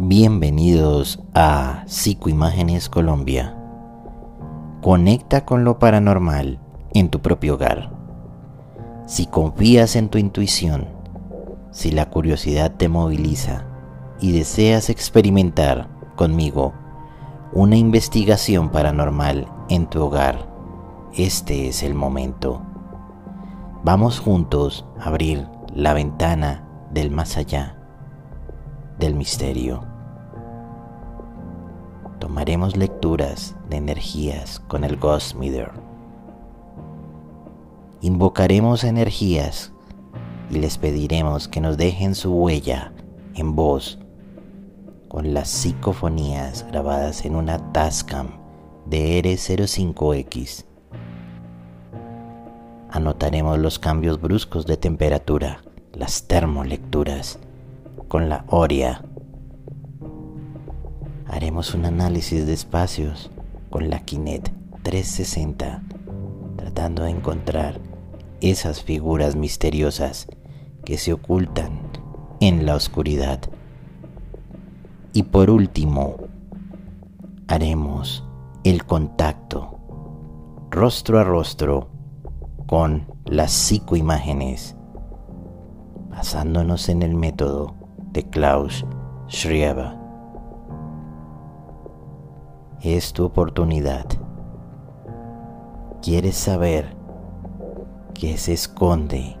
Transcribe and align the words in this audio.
Bienvenidos 0.00 1.18
a 1.34 1.82
Psicoimágenes 1.88 2.88
Colombia. 2.88 3.56
Conecta 4.80 5.44
con 5.44 5.64
lo 5.64 5.80
paranormal 5.80 6.60
en 6.94 7.08
tu 7.08 7.20
propio 7.20 7.54
hogar. 7.54 7.90
Si 9.08 9.26
confías 9.26 9.96
en 9.96 10.08
tu 10.08 10.18
intuición, 10.18 10.86
si 11.72 11.90
la 11.90 12.10
curiosidad 12.10 12.76
te 12.76 12.88
moviliza 12.88 13.64
y 14.20 14.30
deseas 14.30 14.88
experimentar 14.88 15.88
conmigo 16.14 16.74
una 17.52 17.76
investigación 17.76 18.70
paranormal 18.70 19.48
en 19.68 19.88
tu 19.88 20.04
hogar, 20.04 20.48
este 21.12 21.66
es 21.66 21.82
el 21.82 21.96
momento. 21.96 22.62
Vamos 23.82 24.20
juntos 24.20 24.86
a 25.00 25.08
abrir 25.08 25.48
la 25.74 25.92
ventana 25.92 26.68
del 26.92 27.10
más 27.10 27.36
allá, 27.36 27.77
del 28.98 29.14
misterio. 29.14 29.84
Tomaremos 32.18 32.76
lecturas 32.76 33.54
de 33.70 33.76
energías 33.76 34.60
con 34.68 34.84
el 34.84 34.96
Ghost 34.96 35.36
Meter. 35.36 35.70
Invocaremos 38.00 38.84
energías 38.84 39.72
y 40.50 40.58
les 40.58 40.78
pediremos 40.78 41.48
que 41.48 41.60
nos 41.60 41.76
dejen 41.76 42.14
su 42.14 42.32
huella 42.32 42.92
en 43.34 43.54
voz 43.54 43.98
con 45.08 45.32
las 45.32 45.48
psicofonías 45.48 46.66
grabadas 46.70 47.24
en 47.24 47.34
una 47.34 47.72
Tascam 47.72 48.28
de 48.86 49.22
R05X. 49.22 50.64
Anotaremos 52.90 53.58
los 53.58 53.78
cambios 53.78 54.20
bruscos 54.20 54.66
de 54.66 54.76
temperatura, 54.76 55.62
las 55.92 56.26
termolecturas, 56.26 57.38
con 58.08 58.30
la 58.30 58.44
Oria. 58.48 59.04
Haremos 61.26 61.74
un 61.74 61.84
análisis 61.84 62.46
de 62.46 62.54
espacios 62.54 63.30
con 63.68 63.90
la 63.90 64.00
Kinet 64.00 64.50
360, 64.82 65.82
tratando 66.56 67.04
de 67.04 67.10
encontrar 67.10 67.80
esas 68.40 68.82
figuras 68.82 69.36
misteriosas 69.36 70.26
que 70.84 70.96
se 70.96 71.12
ocultan 71.12 71.80
en 72.40 72.64
la 72.64 72.74
oscuridad. 72.74 73.40
Y 75.12 75.24
por 75.24 75.50
último, 75.50 76.16
haremos 77.46 78.24
el 78.64 78.84
contacto 78.86 79.78
rostro 80.70 81.18
a 81.18 81.24
rostro 81.24 81.90
con 82.66 83.06
las 83.26 83.52
psicoimágenes, 83.52 84.76
basándonos 86.10 86.88
en 86.88 87.02
el 87.02 87.14
método 87.14 87.77
de 88.12 88.28
Klaus 88.28 88.84
Schreiber. 89.28 89.96
Es 92.82 93.12
tu 93.12 93.24
oportunidad. 93.24 94.06
¿Quieres 96.02 96.36
saber 96.36 96.96
qué 98.14 98.38
se 98.38 98.52
esconde 98.52 99.36